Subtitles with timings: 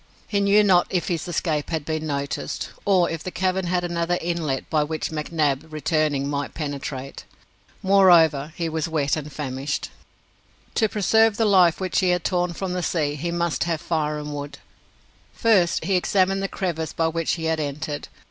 [0.27, 4.17] He knew not if his escape had been noticed, or if the cavern had another
[4.19, 7.23] inlet, by which McNab, returning, might penetrate.
[7.83, 9.91] Moreover, he was wet and famished.
[10.73, 14.17] To preserve the life which he had torn from the sea, he must have fire
[14.17, 14.57] and food.
[15.35, 18.07] First he examined the crevice by which he had entered.